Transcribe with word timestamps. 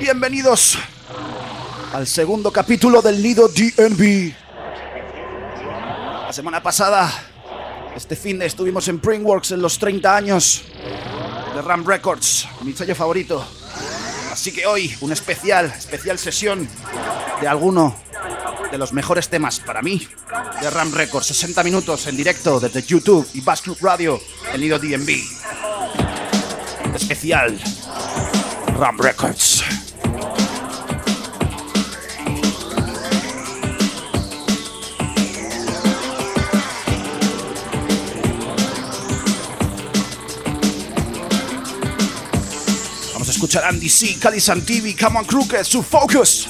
Bienvenidos 0.00 0.78
al 1.94 2.06
segundo 2.06 2.52
capítulo 2.52 3.00
del 3.00 3.22
Nido 3.22 3.48
DNB. 3.48 4.32
La 6.26 6.32
semana 6.32 6.62
pasada, 6.62 7.10
este 7.96 8.16
fin 8.16 8.38
de 8.38 8.46
estuvimos 8.46 8.86
en 8.88 9.00
Printworks 9.00 9.52
en 9.52 9.62
los 9.62 9.78
30 9.78 10.14
años 10.14 10.64
Ram 11.62 11.84
Records, 11.84 12.48
mi 12.62 12.72
sello 12.72 12.94
favorito. 12.94 13.46
Así 14.32 14.52
que 14.52 14.66
hoy, 14.66 14.96
un 15.00 15.12
especial, 15.12 15.66
especial 15.66 16.18
sesión 16.18 16.68
de 17.40 17.48
alguno 17.48 17.96
de 18.70 18.78
los 18.78 18.92
mejores 18.92 19.28
temas 19.28 19.60
para 19.60 19.82
mí 19.82 20.06
de 20.60 20.70
Ram 20.70 20.92
Records. 20.92 21.28
60 21.28 21.62
minutos 21.64 22.06
en 22.06 22.16
directo 22.16 22.60
desde 22.60 22.82
YouTube 22.82 23.28
y 23.34 23.40
Bass 23.40 23.62
Club 23.62 23.78
Radio, 23.80 24.20
el 24.52 24.60
Nido 24.60 24.78
DNB. 24.78 25.08
Especial 26.94 27.58
Ram 28.78 28.98
Records. 28.98 29.47
Vamos 43.38 43.54
a 43.54 43.58
escuchar 43.58 43.72
Andy 43.72 43.88
C, 43.88 44.16
Cali 44.18 44.40
Santivi, 44.40 44.96
Come 44.96 45.20
on 45.20 45.24
Crooked, 45.24 45.62
su 45.62 45.80
Focus. 45.84 46.47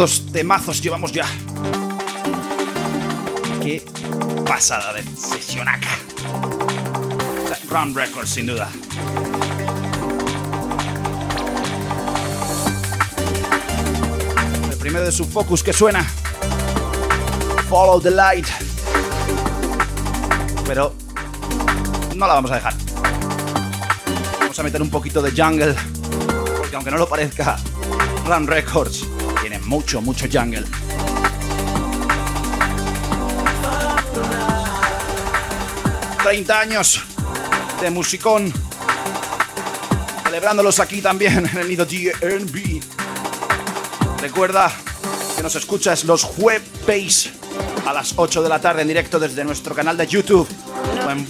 Menudos 0.00 0.32
temazos 0.32 0.80
llevamos 0.80 1.12
ya. 1.12 1.26
Qué 3.62 3.84
pasada 4.46 4.94
de 4.94 5.02
sesionaca. 5.02 5.90
Round 7.68 7.94
Records, 7.94 8.30
sin 8.30 8.46
duda. 8.46 8.70
El 14.70 14.76
primero 14.78 15.04
de 15.04 15.12
su 15.12 15.26
focus 15.26 15.62
que 15.62 15.74
suena. 15.74 16.02
Follow 17.68 18.00
the 18.00 18.10
light. 18.10 18.46
Pero 20.66 20.94
no 22.16 22.26
la 22.26 22.32
vamos 22.32 22.50
a 22.52 22.54
dejar. 22.54 22.74
Vamos 24.40 24.58
a 24.58 24.62
meter 24.62 24.80
un 24.80 24.88
poquito 24.88 25.20
de 25.20 25.30
jungle. 25.30 25.74
Porque 26.56 26.74
aunque 26.74 26.90
no 26.90 26.96
lo 26.96 27.06
parezca, 27.06 27.58
Run 28.24 28.46
Records 28.46 29.09
mucho, 29.70 30.02
mucho 30.02 30.26
jungle. 30.30 30.64
30 36.24 36.60
años 36.60 37.00
de 37.80 37.90
musicón. 37.90 38.52
Celebrándolos 40.24 40.80
aquí 40.80 41.00
también 41.00 41.46
en 41.46 41.56
el 41.56 41.68
nido 41.68 41.86
DNB. 41.86 42.82
Recuerda 44.20 44.72
que 45.36 45.42
nos 45.44 45.54
escuchas 45.54 46.02
los 46.02 46.24
jueves 46.24 47.30
a 47.86 47.92
las 47.92 48.14
8 48.16 48.42
de 48.42 48.48
la 48.48 48.60
tarde 48.60 48.82
en 48.82 48.88
directo 48.88 49.20
desde 49.20 49.44
nuestro 49.44 49.72
canal 49.72 49.96
de 49.96 50.08
YouTube 50.08 50.48
o 51.06 51.10
en 51.10 51.26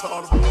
retarded. 0.00 0.47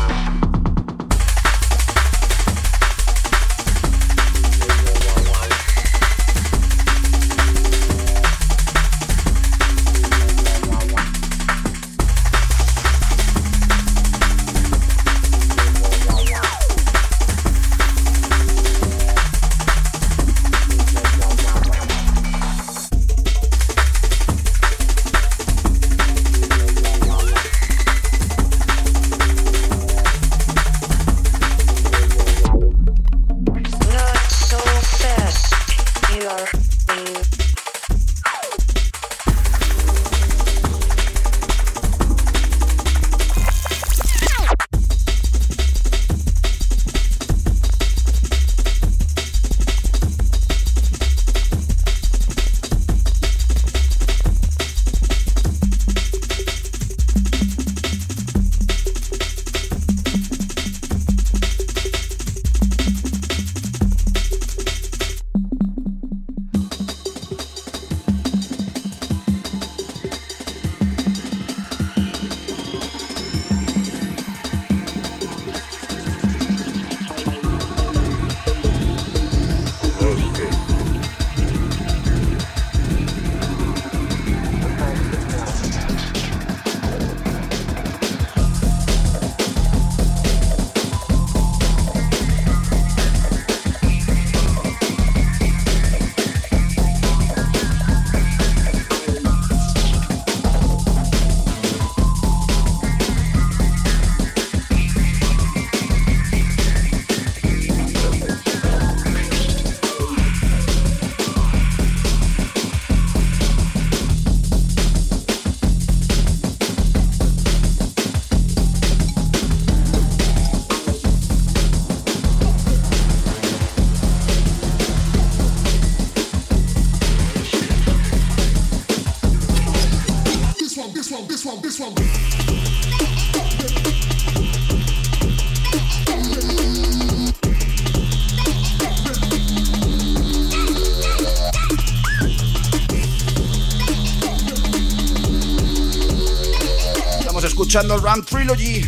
Escuchando 147.78 147.98
Run 148.00 148.26
Trilogy. 148.26 148.82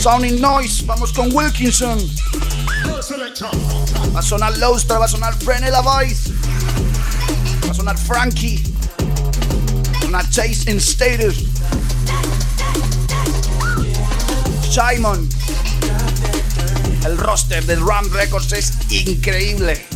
Sounding 0.00 0.40
Noise, 0.40 0.84
vamos 0.86 1.12
con 1.12 1.30
Wilkinson. 1.34 1.98
Va 4.14 4.20
a 4.20 4.22
sonar 4.22 4.56
Lowstar, 4.56 4.98
va 4.98 5.04
a 5.04 5.08
sonar 5.08 5.36
Brené 5.44 5.70
Voice. 5.82 6.32
Va 7.66 7.70
a 7.70 7.74
sonar 7.74 7.98
Frankie. 7.98 8.62
Va 8.98 9.98
a 9.98 10.00
sonar 10.00 10.30
Chase 10.30 10.70
in 10.70 10.78
Status. 10.78 11.44
Simon. 14.70 15.28
El 17.04 17.18
roster 17.18 17.62
de 17.66 17.76
Run 17.76 18.10
Records 18.14 18.52
es 18.52 18.72
increíble. 18.88 19.86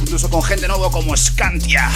Incluso 0.00 0.28
con 0.28 0.42
gente 0.42 0.66
nueva 0.66 0.90
como 0.90 1.16
Scantia. 1.16 1.92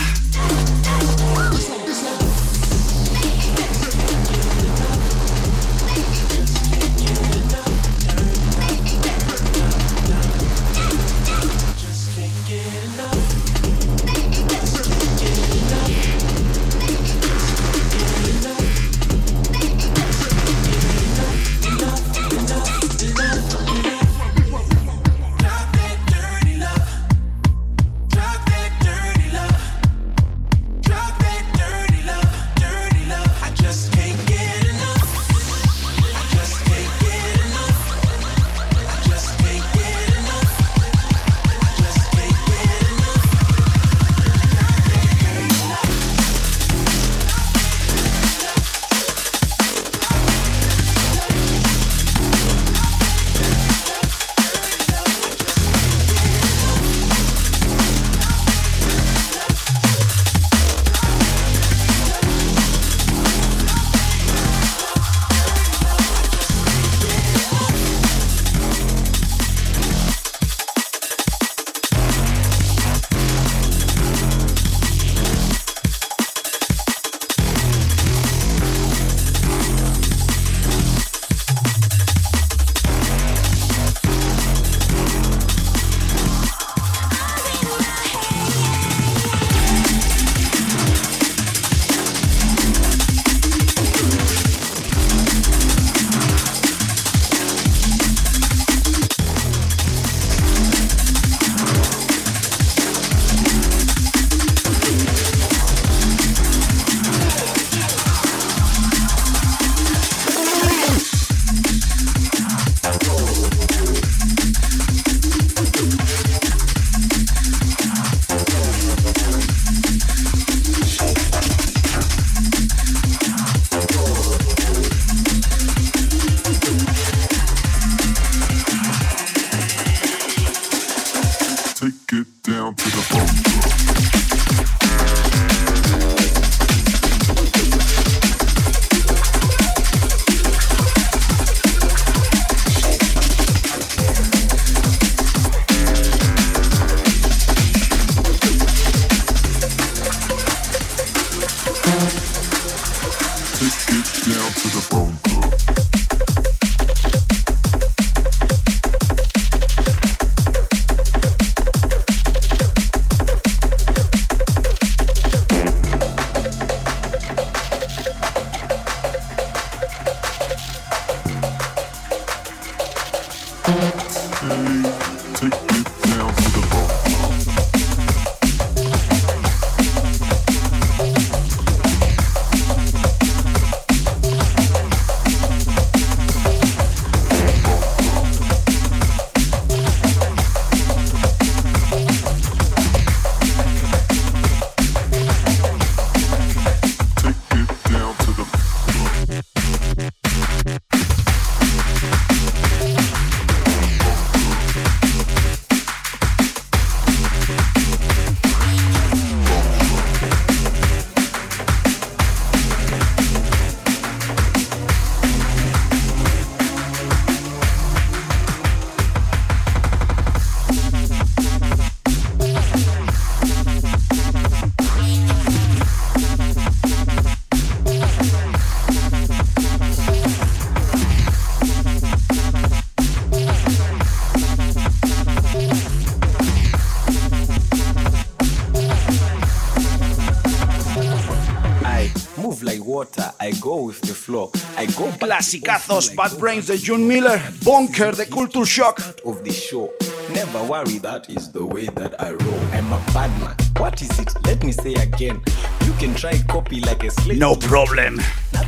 Clasicazos, 245.38 246.16
Bad 246.16 246.37
Brains 246.37 246.66
de 246.66 246.76
June 246.76 247.07
Miller, 247.07 247.40
Bunker 247.62 248.12
de 248.16 248.26
Culture 248.26 248.66
Shock. 248.66 248.99
Of 249.25 249.45
the 249.45 249.52
show. 249.52 249.88
Never 250.35 250.64
worry, 250.64 250.99
that 250.99 251.30
is 251.30 251.52
the 251.52 251.64
way 251.64 251.87
that 251.95 252.21
I 252.21 252.33
roll. 252.33 252.61
I'm 252.73 252.92
a 252.92 252.99
bad 253.14 253.30
man. 253.38 253.54
What 253.76 254.02
is 254.02 254.18
it? 254.18 254.35
Let 254.45 254.64
me 254.64 254.73
say 254.73 254.95
again. 254.95 255.40
You 255.87 255.92
can 256.00 256.12
try 256.16 256.42
copy 256.49 256.80
like 256.80 257.04
a 257.04 257.11
slave. 257.12 257.38
No 257.38 257.54
problem. 257.54 258.21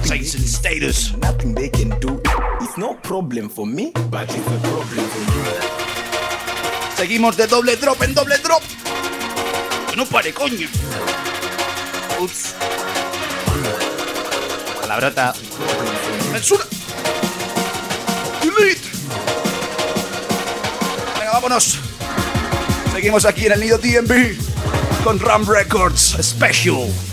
Saints 0.05 0.37
in 0.37 0.43
status. 0.43 1.17
Nothing 1.17 1.57
they 1.57 1.71
can 1.71 1.91
do. 1.99 2.21
It's 2.61 2.79
no 2.79 2.95
problem 3.03 3.49
for 3.49 3.67
me, 3.67 3.91
but 4.09 4.31
it's 4.31 4.47
a 4.47 4.61
problem 4.61 5.07
for 5.11 5.23
you. 5.35 5.43
Seguimos 6.95 7.37
de 7.37 7.49
doble 7.49 7.75
drop 7.81 8.01
en 8.01 8.15
doble 8.15 8.39
drop. 8.45 8.63
No 9.97 10.05
pare, 10.05 10.33
coño. 10.33 10.69
Ups. 12.21 12.55
Palabrota. 14.81 15.35
¡Censura! 16.33 16.65
¡Delete! 18.41 18.89
Venga, 21.19 21.33
vámonos. 21.33 21.79
Seguimos 22.93 23.25
aquí 23.25 23.47
en 23.47 23.53
el 23.53 23.61
nido 23.61 23.79
DMV 23.79 24.37
con 25.05 25.19
Ram 25.19 25.47
Records 25.47 26.17
Special. 26.23 27.10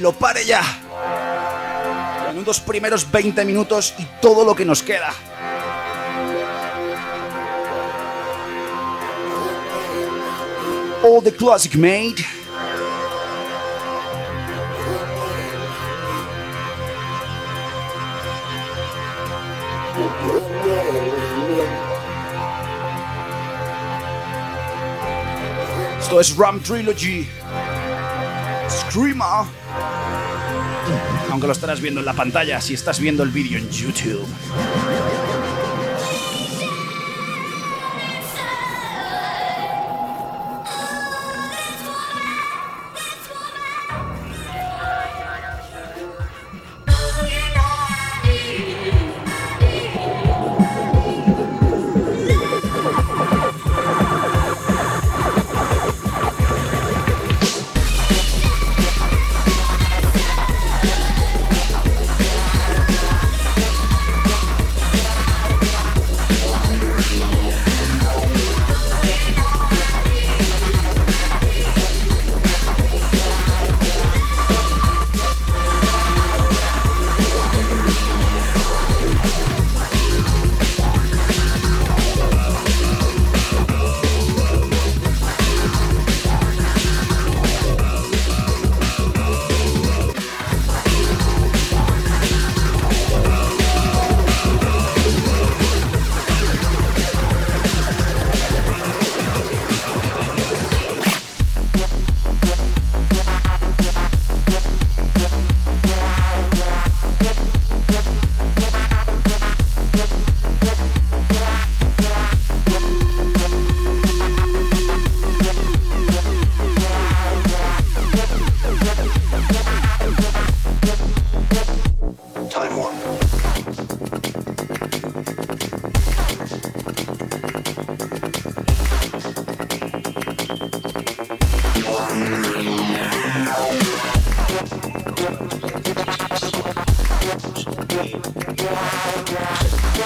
Lo 0.00 0.12
pare 0.12 0.44
ya. 0.44 0.62
En 2.30 2.38
unos 2.38 2.60
primeros 2.60 3.10
20 3.10 3.44
minutos 3.44 3.94
y 3.98 4.04
todo 4.20 4.44
lo 4.44 4.54
que 4.54 4.64
nos 4.64 4.82
queda. 4.82 5.12
All 11.02 11.22
the 11.22 11.32
classic 11.32 11.76
made. 11.76 12.24
Esto 26.00 26.20
es 26.20 26.36
Ram 26.36 26.60
Trilogy. 26.60 27.28
Screamer 28.68 29.46
aunque 31.30 31.46
lo 31.46 31.52
estarás 31.52 31.80
viendo 31.80 32.00
en 32.00 32.06
la 32.06 32.14
pantalla 32.14 32.60
si 32.60 32.74
estás 32.74 33.00
viendo 33.00 33.22
el 33.22 33.30
vídeo 33.30 33.58
en 33.58 33.68
YouTube. 33.68 34.26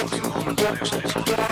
come 0.07 0.47
and 0.47 0.57
tell 0.57 0.75
yourself. 0.77 1.50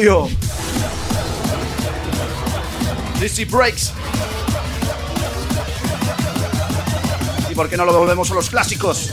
Audio. 0.00 0.28
Breaks. 3.50 3.92
¿Y 7.50 7.54
por 7.54 7.68
qué 7.68 7.76
no 7.76 7.84
lo 7.84 7.98
volvemos 7.98 8.30
a 8.30 8.34
los 8.34 8.48
clásicos? 8.48 9.10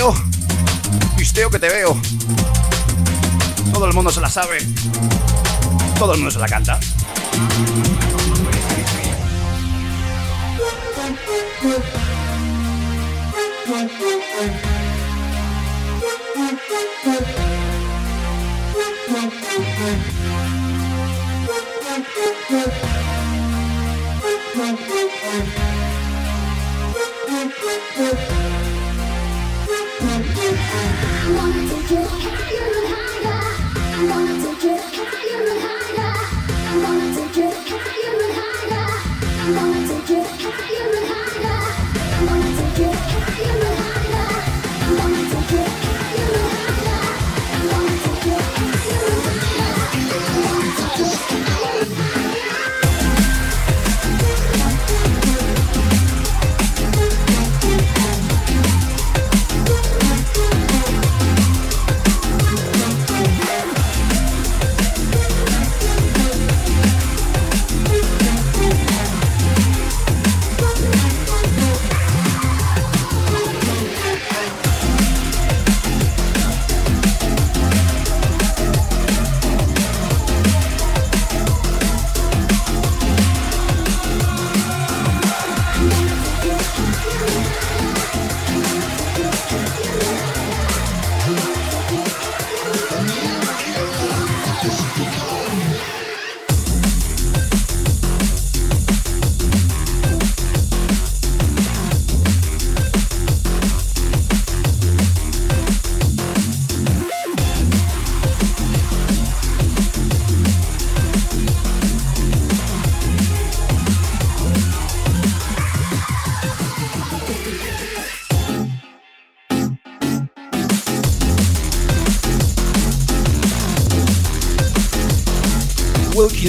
veo. 0.00 0.14
Que 1.50 1.58
te 1.58 1.68
veo. 1.68 2.00
Todo 3.72 3.86
el 3.86 3.94
mundo 3.94 4.10
se 4.10 4.20
la 4.20 4.30
sabe. 4.30 4.58
Todo 5.98 6.14
el 6.14 6.20
mundo 6.20 6.30
se 6.30 6.38
la 6.38 6.48
canta. 6.48 6.80
I 30.72 30.74
wanna 31.36 31.62
take 31.68 31.90
you 31.90 32.02
higher 32.06 32.68
and 32.78 32.88
higher. 32.94 33.42
I 33.96 33.98
wanna 34.10 34.34
take 37.16 37.36
you 37.36 37.50
higher 37.50 38.22
and 38.22 38.32
higher. 38.34 38.39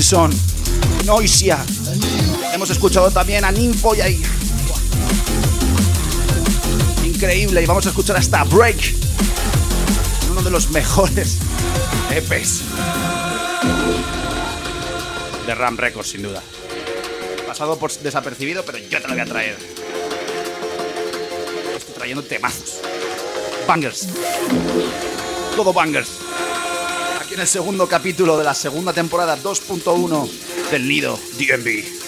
Wilkinson, 0.02 0.32
Noisia. 1.06 1.64
Hemos 2.56 2.72
escuchado 2.72 3.12
también 3.12 3.46
a 3.46 3.52
Ninfo 3.52 3.94
y 3.94 4.02
ahí. 4.02 4.24
Increíble, 7.06 7.62
y 7.62 7.66
vamos 7.68 7.86
a 7.86 7.90
escuchar 7.90 8.18
hasta 8.18 8.44
Break, 8.46 8.96
uno 10.32 10.42
de 10.42 10.50
los 10.50 10.72
mejores 10.72 11.38
EPs 12.10 12.62
de 15.46 15.54
Ram 15.54 15.78
Records, 15.78 16.10
sin 16.10 16.24
duda. 16.24 16.42
Pasado 17.46 17.78
por 17.78 17.92
desapercibido, 17.92 18.66
pero 18.66 18.80
yo 18.80 19.00
te 19.00 19.08
lo 19.08 19.14
voy 19.14 19.22
a 19.22 19.26
traer. 19.26 19.56
Estoy 21.78 21.94
trayendo 21.94 22.24
temazos. 22.24 22.80
Bangers. 23.68 24.08
Todo 25.56 25.72
bangers. 25.72 26.31
En 27.32 27.40
el 27.40 27.48
segundo 27.48 27.88
capítulo 27.88 28.38
de 28.38 28.44
la 28.44 28.54
segunda 28.54 28.92
temporada 28.92 29.38
2.1 29.42 30.30
del 30.70 30.88
Nido 30.88 31.18
DMV. 31.38 32.01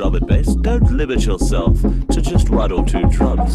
drum 0.00 0.14
and 0.14 0.26
bass, 0.26 0.54
don't 0.54 0.90
limit 0.92 1.26
yourself 1.26 1.78
to 2.10 2.22
just 2.22 2.48
one 2.48 2.72
or 2.72 2.82
two 2.86 3.02
drums. 3.10 3.54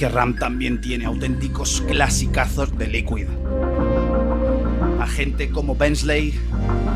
que 0.00 0.08
Ram 0.08 0.34
también 0.34 0.80
tiene 0.80 1.04
auténticos 1.04 1.82
clasicazos 1.86 2.74
de 2.78 2.86
Liquid. 2.86 3.26
A 4.98 5.06
gente 5.06 5.50
como 5.50 5.76
Bensley, 5.76 6.32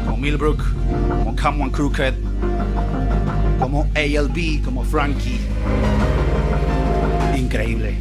como 0.07 0.16
Milbrook, 0.16 0.62
como 1.09 1.36
Come 1.36 1.70
Crooked, 1.70 2.14
como 3.59 3.86
ALB, 3.94 4.62
como 4.64 4.82
Frankie. 4.84 5.38
Increíble. 7.36 7.94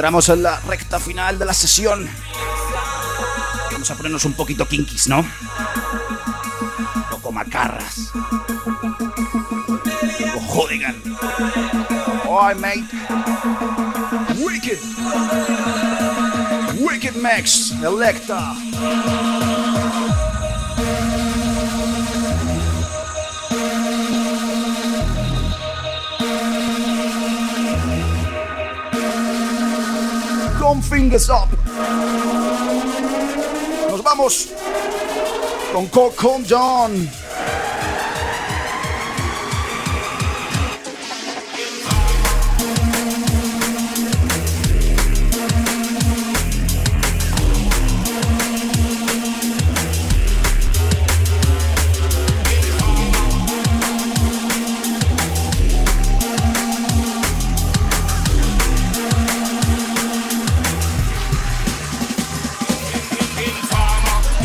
Entramos 0.00 0.30
en 0.30 0.42
la 0.42 0.58
recta 0.60 0.98
final 0.98 1.38
de 1.38 1.44
la 1.44 1.52
sesión. 1.52 2.08
Vamos 3.70 3.90
a 3.90 3.94
ponernos 3.94 4.24
un 4.24 4.32
poquito 4.32 4.66
kinkis, 4.66 5.08
¿no? 5.08 5.18
Un 5.18 7.02
poco 7.10 7.30
macarras. 7.30 8.10
Un 10.34 10.48
hooligan. 10.48 11.02
Oh, 12.26 12.50
mate. 12.56 12.86
Wicked. 14.38 14.78
Wicked 16.78 17.16
Max. 17.16 17.72
Electa. 17.82 18.54
Con 30.70 30.80
fingers 30.80 31.28
up. 31.28 31.48
Nos 33.90 34.02
vamos 34.04 34.50
con 35.72 35.88
Coco 35.88 36.40
John. 36.48 37.10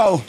You 0.00 0.06
know. 0.06 0.22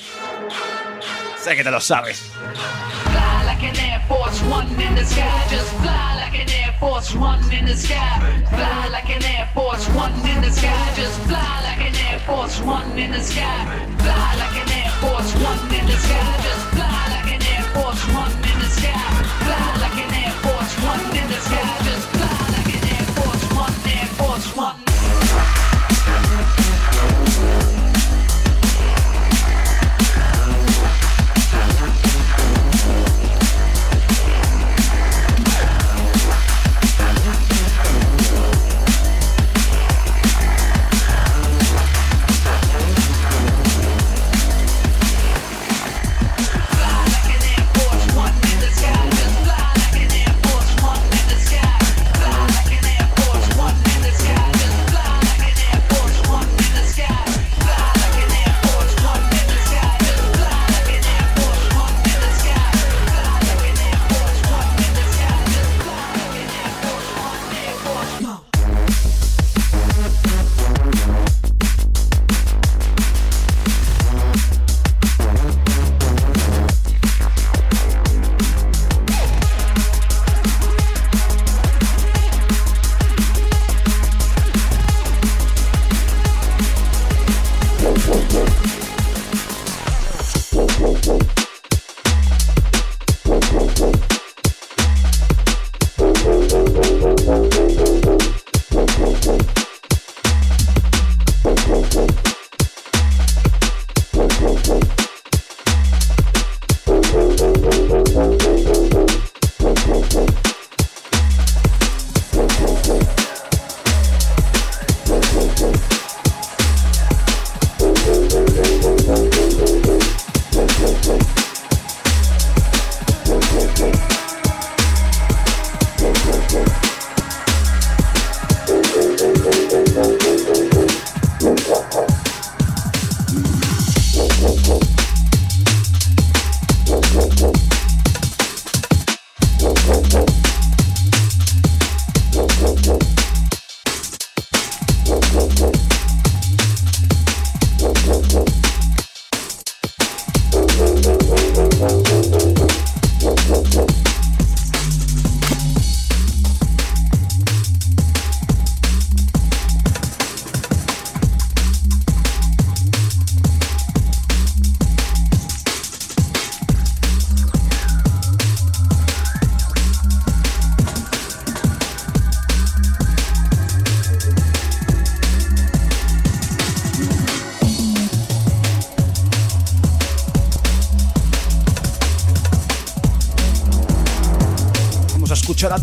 Sé 1.37 1.55
que 1.55 1.63
te 1.63 1.71
lo 1.71 1.79
sabes. 1.79 2.19
Fly 2.19 3.43
like 3.45 3.63
an 3.63 3.77
Air 3.79 4.01
Force 4.07 4.41
One 4.43 4.67
in 4.81 4.95
the 4.95 5.05
sky. 5.05 5.47
Just 5.49 5.71
fly 5.81 6.15
like 6.19 6.35
an 6.35 6.49
Air 6.49 6.75
Force 6.79 7.15
One 7.15 7.41
in 7.53 7.65
the 7.65 7.75
sky. 7.75 8.19
Fly 8.49 8.89
like 8.91 9.09
an 9.09 9.23
Air 9.23 9.49
Force 9.53 9.87
One 9.95 10.13
in 10.27 10.41
the 10.41 10.51
sky. 10.51 10.93
Just 10.95 11.19
fly 11.21 11.61
like 11.63 11.81
an 11.87 11.95
Air 11.95 12.19
Force 12.19 12.59
One 12.61 12.99
in 12.99 13.11
the 13.11 13.21
sky. 13.21 13.65
Fly 13.99 14.35
like 14.41 14.57
an 14.61 14.71
Air 14.71 14.91
Force 14.99 15.33
One 15.35 15.73
in 15.73 15.85
the 15.87 15.97
sky. 15.97 16.41
Just 16.43 16.65
fly 16.75 17.07
like 17.15 17.31
an 17.33 17.41
Air 17.41 17.63
Force 17.73 18.03
One 18.11 18.31
in 18.51 18.59
the 18.59 18.69
sky. 18.75 18.99
Fly 19.45 19.77
like 19.83 19.97
an 20.03 20.13
Air 20.21 20.35
Force 20.43 20.75
One 20.83 21.15
in 21.15 21.27
the 21.31 21.39
sky. 21.47 21.77
Just 21.85 22.20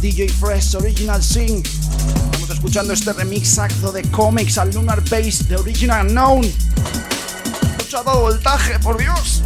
DJ 0.01 0.29
Fresh 0.29 0.77
Original 0.77 1.21
Sing. 1.21 1.61
Estamos 1.65 2.51
escuchando 2.51 2.93
este 2.93 3.13
remixazo 3.13 3.91
de 3.91 4.03
cómics 4.11 4.57
al 4.57 4.73
Lunar 4.73 5.01
Base 5.03 5.43
de 5.49 5.57
Original 5.57 6.07
Unknown. 6.07 6.45
Escucha 6.45 8.05
todo 8.05 8.21
voltaje, 8.21 8.79
por 8.79 8.97
Dios. 8.97 9.43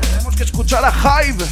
Tenemos 0.00 0.34
que 0.34 0.44
escuchar 0.44 0.82
a 0.82 0.90
Hive. 0.90 1.44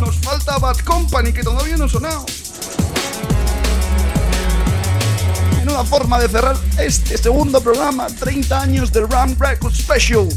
Nos 0.00 0.16
falta 0.20 0.58
Bad 0.58 0.78
Company 0.78 1.34
que 1.34 1.42
todavía 1.42 1.76
no 1.76 1.84
ha 1.84 1.88
sonado. 1.88 2.24
Menuda 5.80 5.98
forma 5.98 6.20
de 6.20 6.28
cerrar 6.28 6.56
este 6.78 7.16
segundo 7.16 7.60
programa, 7.60 8.06
30 8.06 8.60
años 8.60 8.92
del 8.92 9.08
Ram 9.08 9.34
Record 9.38 9.74
Special. 9.74 10.28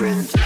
different. 0.00 0.39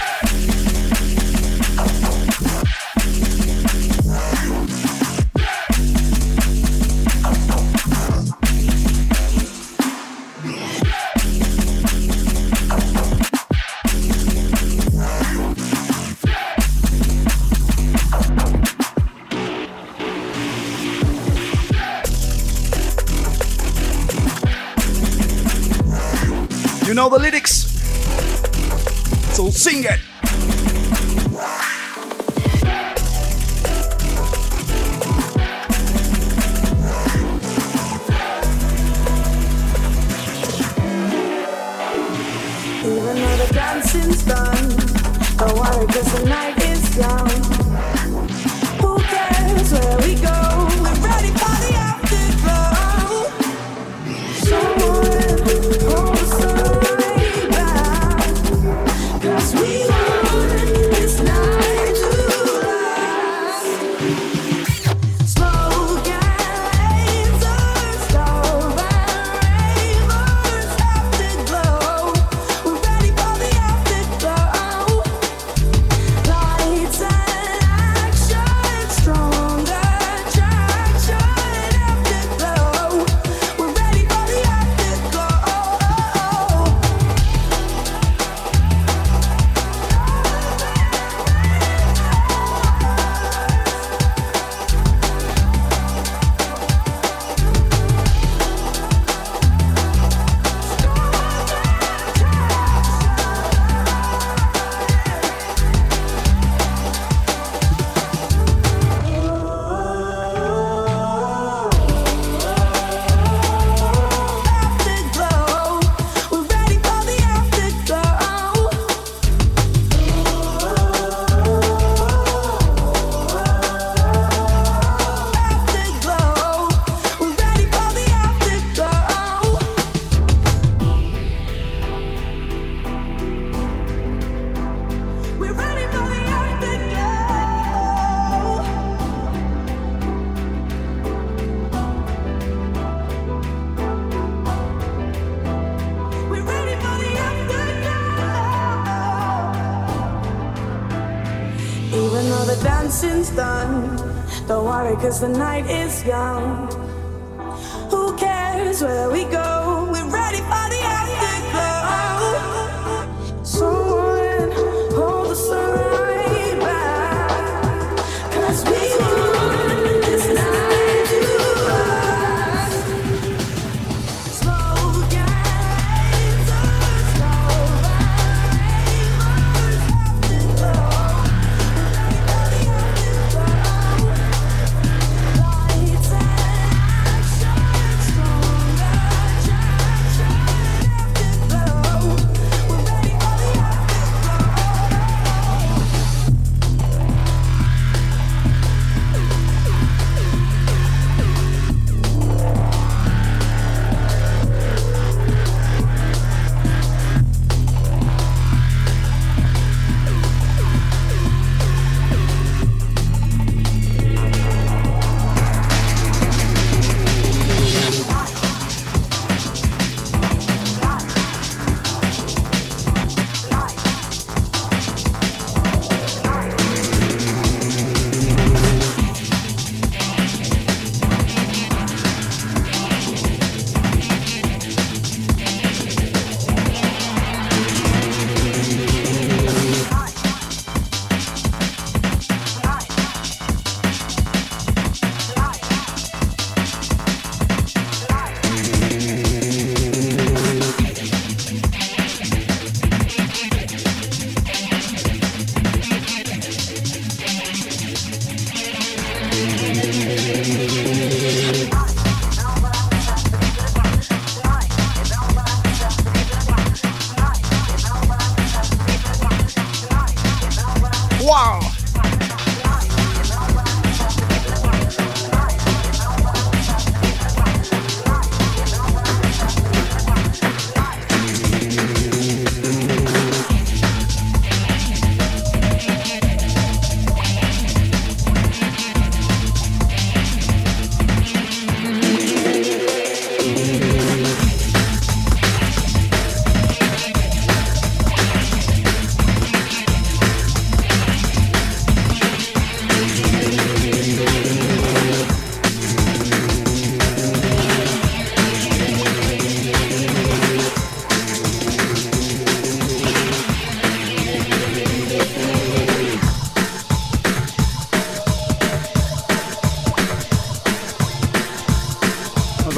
Young. 156.05 156.64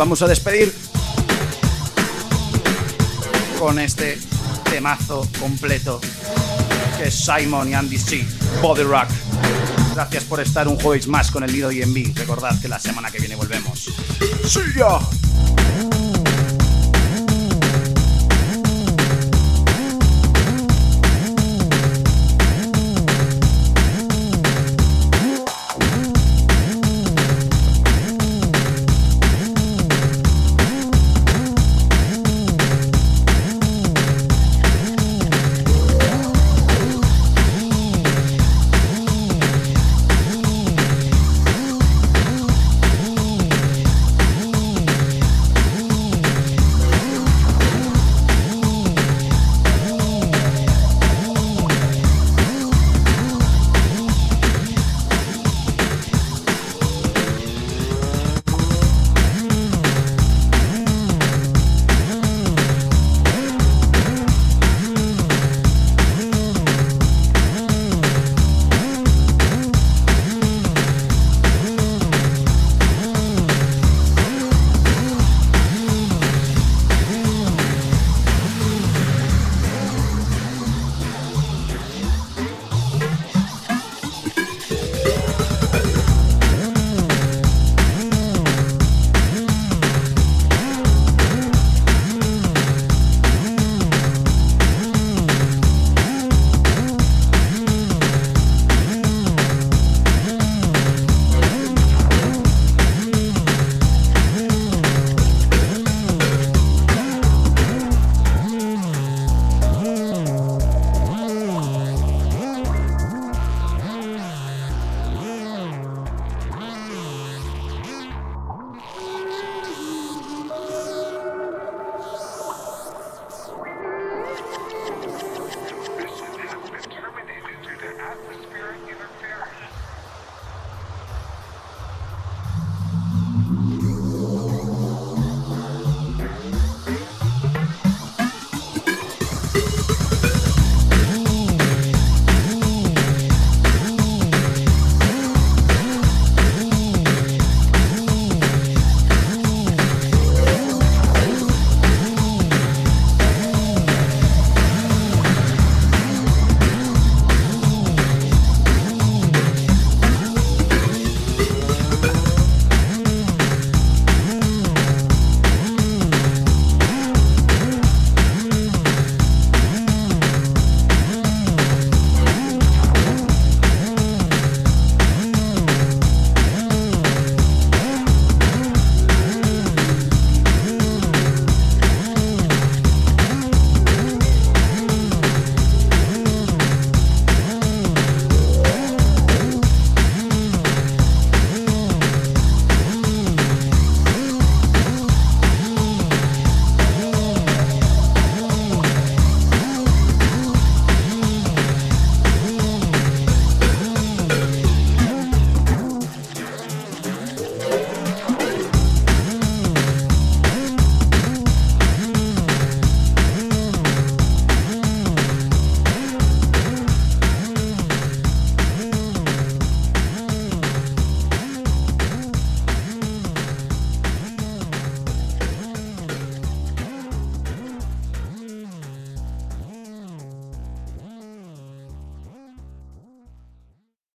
Vamos 0.07 0.21
a 0.21 0.27
despedir 0.27 0.73
con 3.59 3.77
este 3.77 4.17
temazo 4.69 5.27
completo 5.37 5.99
que 6.97 7.09
es 7.09 7.13
Simon 7.13 7.67
y 7.67 7.73
Andy 7.73 7.97
C. 7.97 8.25
Body 8.61 8.83
Rock. 8.83 9.09
Gracias 9.93 10.23
por 10.23 10.39
estar 10.39 10.69
un 10.69 10.79
jueves 10.79 11.09
más 11.09 11.29
con 11.29 11.43
el 11.43 11.51
Nido 11.51 11.73
INV. 11.73 12.15
Recordad 12.15 12.57
que 12.61 12.69
la 12.69 12.79
semana 12.79 13.11
que 13.11 13.19
viene 13.19 13.35
volvemos. 13.35 13.89
¡Sí 14.45 14.61
ya! 14.77 16.16